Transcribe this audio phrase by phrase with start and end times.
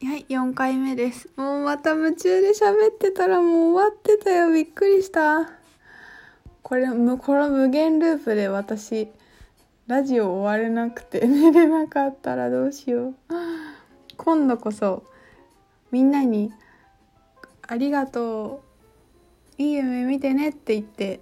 [0.00, 1.28] はい、4回目です。
[1.36, 4.52] もうまた夢中で喋ってたらもう終わってたよ。
[4.52, 5.50] びっくりした。
[6.62, 9.08] これ、この無限ループで私、
[9.88, 13.14] ラジオ終われなくて 寝れなかったらどうしよう。
[14.16, 15.02] 今度こそ、
[15.90, 16.52] みんなに、
[17.66, 18.62] ありがと
[19.58, 19.60] う。
[19.60, 21.18] いい夢見てねって言って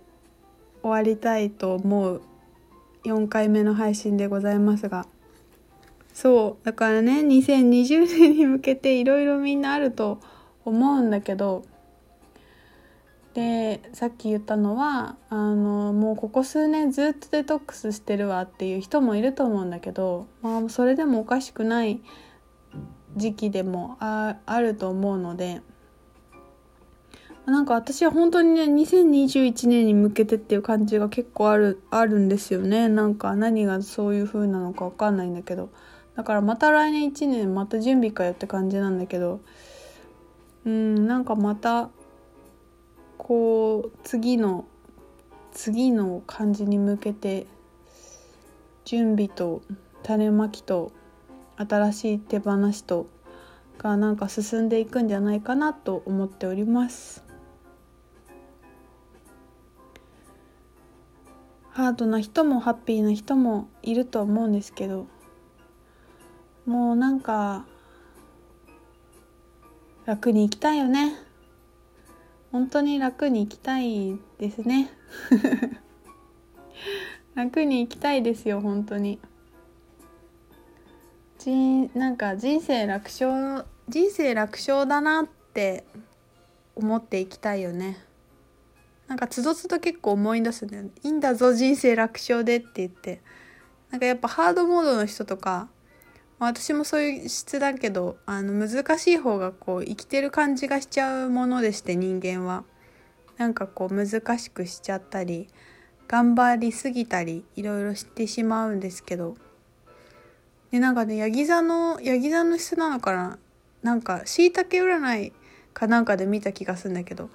[0.83, 2.21] 終わりたいと思う
[3.05, 5.07] 4回目の配信でございますが。
[6.17, 10.19] そうだからね2020年に向けていろいろみんなあると
[10.65, 11.63] 思うんだけど
[13.35, 22.01] でさっき言ったのはあのもうここ数年ずっとデトックスしてるわっていう人もいると思うんだけど、まあ、それでもおかしくない
[23.19, 25.61] 時期でもああると思うので
[27.45, 35.69] なんか私は本当にね2021年に向けてっていう感じが結構あるあるんですよねなんか何がそういう風なのか分かんないんだけど。
[36.17, 39.41] だからまた来年1年また準備かよって感じなんだけど
[40.65, 41.91] うんなんかまた
[43.19, 44.65] こう次の
[45.53, 47.47] 次の感じに向けて
[48.85, 49.63] 準備と
[50.03, 50.93] 種まきと
[51.57, 53.09] 新しい手放しと
[53.79, 57.25] がなんか進んでいくんじゃないかなと思っております。
[61.71, 65.09] ハードな人もハッピーな人もいると思うんですけど
[66.67, 67.65] もうなんか
[70.05, 71.15] 楽に生きたいよね。
[72.51, 74.91] 本当に楽に生きたいですね。
[77.35, 79.21] 楽に生きたいですよ本当に。
[81.39, 85.85] じなんか人生楽勝人生楽勝だなって
[86.75, 87.99] 思っていきたいよね。
[89.07, 90.91] なんかつどつど結構思い出すんだよね。
[91.05, 93.23] いいんだぞ人生楽勝でって言って。
[93.91, 95.69] なんかやっぱハードモードの人とか
[96.39, 102.65] 私もそういう質だけどあの難しい方がこう生きてる感じがしちゃうものでして人間は。
[103.39, 105.49] なんかこう難しくしちゃったり
[106.09, 109.37] 頑張りすぎたりいろいろしてしまうんですけど。
[110.71, 113.39] でなんかねヤギ座のヤギ座の質なのかな。
[113.83, 115.33] なんかしいたけ占い
[115.73, 117.31] かなんかで見た気がするんだけど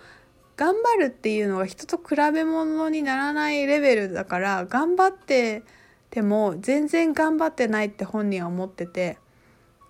[0.58, 5.64] 頑張るっていうのが人と比べ物にならないレベルだから頑張って
[6.12, 9.18] でも全然頑張ってないって本人は思ってて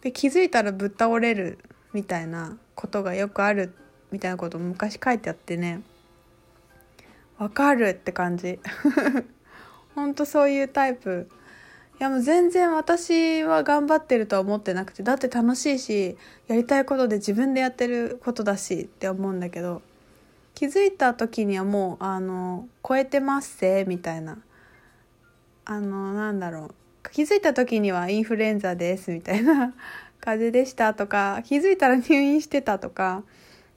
[0.01, 1.59] で気づいたらぶっ倒れる
[1.93, 3.73] みたいなことがよくある
[4.11, 5.81] みたいなことを昔書いてあってね。
[7.37, 8.59] わかるって感じ。
[9.95, 11.27] ほんとそういうタイプ。
[11.99, 16.17] いやもう全然私は頑張ってるとは思ってなくてだって楽しいし
[16.47, 19.83] やりたいことで自分でやってることだしって思うんだけど
[20.55, 24.39] 気づいた時にはもうあの超えてますせみたいな。
[25.71, 27.09] あのなんだろう。
[27.13, 29.73] 気づいた時にはインフルエンザですみたいな
[30.19, 33.23] 風邪でしたとか気づいたら入院してたとか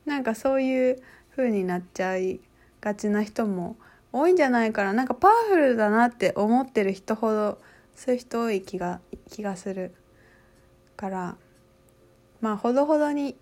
[0.05, 1.03] なんかそういう
[1.37, 2.41] 風になっちゃい
[2.81, 3.77] がちな人も
[4.13, 4.93] 多いんじゃないかな。
[4.93, 7.59] なんかパワフルだなって思ってる人ほど
[7.95, 9.01] そういう人多い気が
[9.31, 9.93] 気がする
[10.97, 11.37] から。
[12.41, 13.37] まあほどほどに。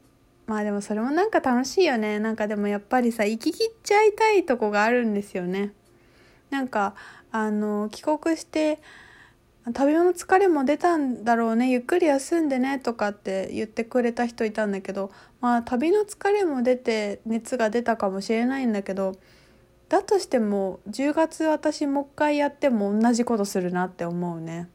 [0.47, 2.19] まあでもそれもなんか楽しいよね。
[2.19, 5.73] なんかでもやっぱりさ生き切っちゃいたいとこがあるんですよね。
[6.51, 6.95] なんか
[7.33, 8.79] あの帰国して
[9.73, 15.11] 旅の疲れも出たんだろうねゆっくり休んでねとかって言ってくれた人いたんだけど
[15.41, 19.17] まあ旅の疲れも出て熱が出たかもしれないんだけど
[19.89, 24.69] だとしても10月私もう一回やっても同じことするなって思うね。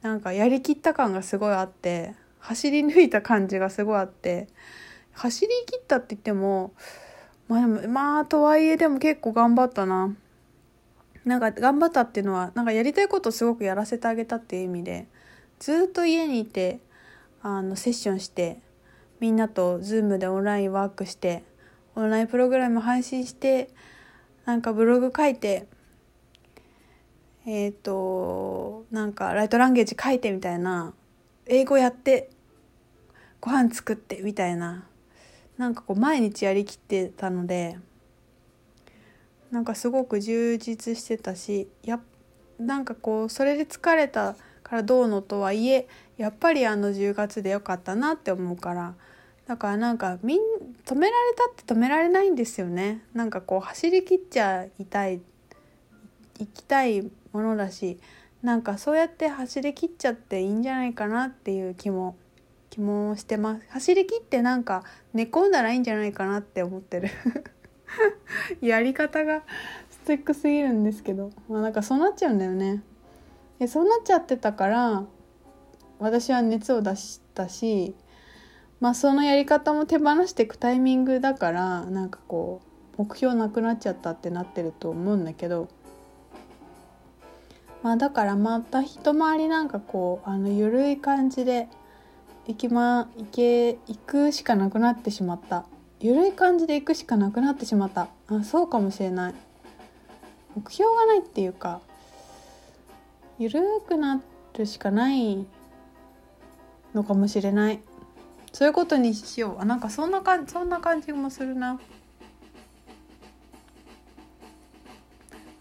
[0.00, 4.46] なんかやりきった感がすごいあって走り抜いた感じがすごいあって
[5.12, 6.72] 走り切ったって言っても
[7.48, 10.14] まあでもまあとはいえでも結構頑張ったな。
[11.28, 15.06] なんか頑張ったっていうのはなんかやりたいことをすごくやらせてあげたっていう意味で
[15.58, 16.80] ずっと家にいて
[17.42, 18.60] あのセッションして
[19.20, 21.44] みんなと Zoom でオンラインワークして
[21.94, 23.68] オンラインプログラム配信して
[24.46, 25.66] なんかブログ書いて
[27.44, 30.94] えっ、ー、となんかライトランゲージ書いてみたいな
[31.46, 32.30] 英語やって
[33.40, 34.86] ご飯作ってみたいな
[35.58, 37.78] なんかこう毎日やりきってたので
[39.50, 42.00] なんかすごく充実してたしや
[42.58, 48.94] なんかこうそれで疲れたからどうのとはいえやっぱりあの10月でよかったなって思うから
[49.46, 50.40] だからなんかみん
[50.84, 53.02] 止められたって止められないんですよね。
[53.14, 55.22] なんかこう走り切っちゃいたい
[56.38, 57.02] 行きたい
[57.32, 57.98] ものだし
[58.42, 62.16] なんかそうやって走り切っちゃっていいんじゃないかなっていう気も
[62.68, 63.64] 気もしてます。
[63.70, 64.84] 走り切ってなんか
[65.14, 67.08] 寝込んだらいいんじゃないかなって思ってる。
[68.60, 69.42] やり方が
[69.90, 71.30] ストイックすぎるんですけど。
[71.48, 72.82] まあなんかそうなっちゃうんだよね。
[73.58, 75.04] でそうなっちゃってたから
[75.98, 77.94] 私は熱を出したし
[78.80, 82.60] まあそのやり方も手放していくタイミングだからなんかこ
[82.96, 85.68] う目標なくなっちゃったってなってると思うんだけど。
[87.80, 91.68] まあだからまた一回りなんかこうあの緩い感じで
[92.48, 95.64] 行きま行け行くしかなくなってしまった。
[96.00, 98.08] 緩い感じで行くしかなくなってしまった。
[98.28, 99.34] あそうかもしれない。
[100.54, 101.80] 目標がないっていうか
[103.38, 104.20] 緩くな
[104.56, 105.46] るしかない
[106.94, 107.80] のかもしれない。
[108.52, 109.60] そういうことにしよう。
[109.60, 111.80] あなんかそんなかそんな感じもするな、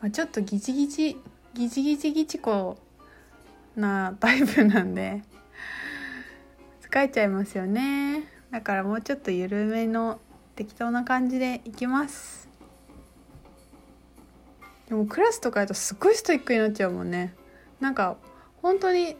[0.01, 1.17] あ、ちょっとギチギチ
[1.53, 2.77] ギチギチギチコ
[3.75, 5.21] なタイプなんで
[6.89, 8.23] 疲れちゃいますよね。
[8.49, 10.19] だからもうちょっと緩めの
[10.57, 12.49] 適当な感じでいきます。
[14.89, 17.35] でもクラスとかやとすっごいストイックになっちゃうもんね。
[17.79, 18.17] なんか
[18.63, 19.15] 本当に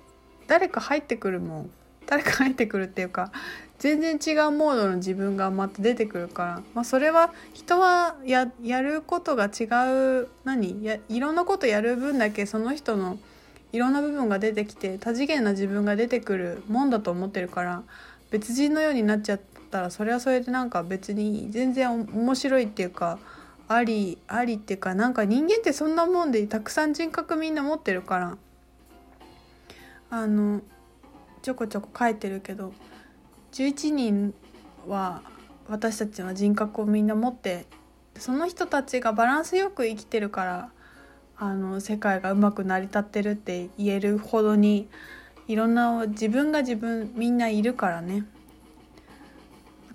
[0.47, 1.69] 誰か入ってくるもん。
[2.07, 3.31] 誰か入ってくるっていうか
[3.77, 8.49] 全然違うモードの自分がまた出てくるから、まあ、それは人はや
[8.81, 9.65] ることが違
[10.23, 10.29] う。
[10.43, 10.83] 何？
[10.83, 13.19] やいろんなことやる分だけその人の
[13.73, 17.83] いろんな部分が出てきて多次元な自分が出てくるもんだと思ってるから
[18.31, 23.19] 別人のようになっちゃったらそれはそれでなんか別に全然面白いっていうか
[23.67, 28.37] ありありっていうかなんか人間ってそんなもんでたくさん人格みんな持ってるから
[30.09, 30.61] あの
[31.41, 32.73] ちょこちょこ書いてるけど
[33.53, 34.33] 11人
[34.87, 35.21] は
[35.67, 37.65] 私たちは人格をみんな持って
[38.17, 40.69] その人たちがバランスよく生きてるから
[41.37, 44.87] あの世界がうまく成り立ってるって言えるほどに
[45.47, 48.25] いろんな自分が自分みんないるからね。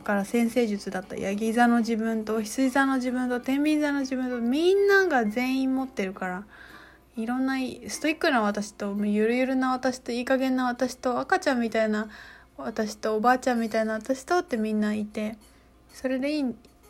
[0.03, 6.45] から先生術だったヤギ座の自分と羊座の自分と天秤座の自分とみんなが全員持ってるから
[7.17, 7.57] いろんな
[7.89, 12.09] ストイックな私とゆるゆるな私といい加減な私と赤ちゃんみたいな
[12.57, 15.37] 私とおばあちゃんみたいな私とってみんないて
[15.93, 16.45] それでいい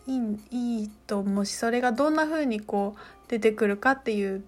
[0.06, 0.16] い
[0.50, 4.44] いいいと思うしそれがどんな風にこう出てくるかっていう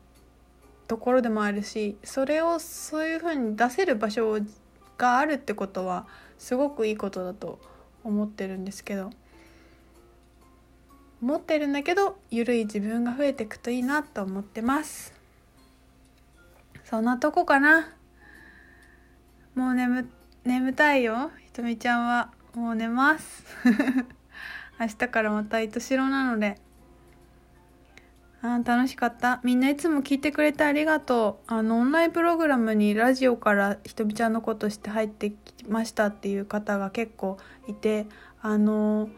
[0.86, 4.38] ところでもあるしそれをそういう風に出せる場所
[4.98, 6.06] があるってことは
[6.38, 7.73] すごくいいことだと思
[8.04, 9.10] 思ってるんですけど
[11.22, 15.14] 思ってるんだけど緩い自分が増えていくといいなと思ってます。
[16.84, 17.88] そんなとこかな。
[19.54, 20.06] もう眠
[20.44, 21.30] 眠たいよ。
[21.46, 23.42] ひとみちゃんはもう寝ます。
[24.78, 26.60] 明日からまた糸代なので。
[28.46, 38.04] あ楽しかったみんないつも聞いてくれてありがとうあのオンラインプログラムにラジオからひとみちゃんのことして入ってきましたっていう方が結構いて
[38.42, 39.08] あの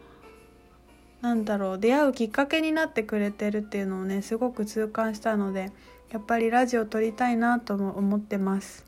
[1.19, 5.73] なんだろう出会うきっかけになってくれてるっていうのをねすごく痛感したので
[6.09, 8.85] やっぱりラジオ撮りたいなとも思ってます。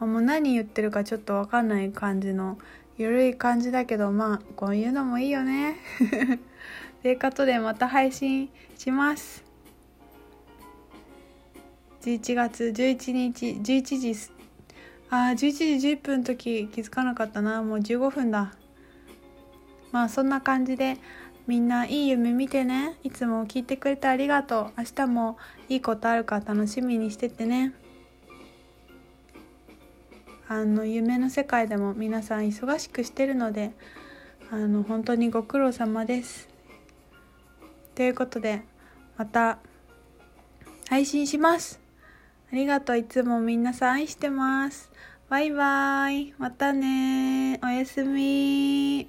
[0.00, 2.58] もう何言ってるかちょっと分かんない感じの
[2.98, 5.76] 緩い感じだけどまあこういうのもいいよね。
[7.02, 9.51] ということでまた配信します。
[12.02, 14.30] 11月11日11時
[15.08, 15.36] あ11
[15.78, 17.62] 時11分の時気づかなかったな。
[17.62, 18.52] もう15分だ。
[19.92, 20.96] まあそんな感じで
[21.46, 22.96] みんないい夢見てね。
[23.04, 24.72] いつも聞いてくれてありがとう。
[24.78, 25.36] 明日も
[25.68, 27.72] いいことあるか楽しみにしててね。
[30.48, 33.72] あの夢の世界でも皆さん忙しくしてるので
[34.50, 36.48] あの本当にご苦労様です。
[37.94, 38.62] ということで
[39.16, 39.58] また
[40.88, 41.81] 配信します。
[42.52, 42.98] ありがとう。
[42.98, 44.90] いつもみんなさん愛してます。
[45.30, 46.34] バイバイ。
[46.36, 49.08] またねおやすみ